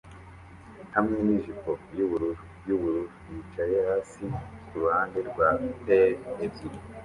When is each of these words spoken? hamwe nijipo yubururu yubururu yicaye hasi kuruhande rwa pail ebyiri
hamwe 0.95 1.17
nijipo 1.27 1.71
yubururu 1.97 2.41
yubururu 2.67 3.13
yicaye 3.29 3.77
hasi 3.89 4.23
kuruhande 4.67 5.19
rwa 5.29 5.49
pail 5.85 6.17
ebyiri 6.45 6.79